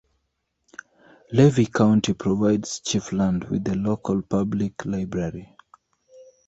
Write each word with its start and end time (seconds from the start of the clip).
Levy 1.31 1.67
County 1.67 2.15
provides 2.15 2.79
Chiefland 2.79 3.47
with 3.51 3.67
a 3.67 3.75
local 3.75 4.23
public 4.23 4.83
library. 4.83 5.55